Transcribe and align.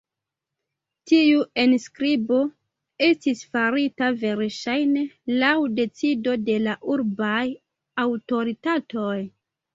Tiu 1.09 1.41
enskribo 1.63 2.39
estis 3.09 3.43
farita 3.57 4.09
verŝajne 4.23 5.05
laŭ 5.45 5.53
decido 5.83 6.35
de 6.49 6.57
la 6.65 6.75
urbaj 6.97 7.45
aŭtoritatoj. 8.07 9.15